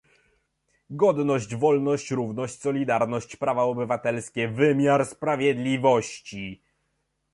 godność, 0.89 1.55
wolność, 1.55 2.11
równość, 2.11 2.61
solidarność, 2.61 3.35
prawa 3.35 3.63
obywatelskie, 3.63 4.47
wymiar 4.47 5.05
sprawiedliwości 5.05 6.61